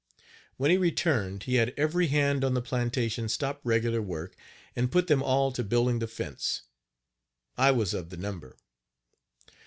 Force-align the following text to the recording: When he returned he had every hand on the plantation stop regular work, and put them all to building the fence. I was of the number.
When 0.57 0.71
he 0.71 0.77
returned 0.77 1.43
he 1.43 1.57
had 1.57 1.75
every 1.77 2.07
hand 2.07 2.43
on 2.43 2.55
the 2.55 2.61
plantation 2.63 3.29
stop 3.29 3.61
regular 3.63 4.01
work, 4.01 4.35
and 4.75 4.91
put 4.91 5.05
them 5.05 5.21
all 5.21 5.51
to 5.51 5.63
building 5.63 5.99
the 5.99 6.07
fence. 6.07 6.63
I 7.55 7.69
was 7.69 7.93
of 7.93 8.09
the 8.09 8.17
number. 8.17 8.57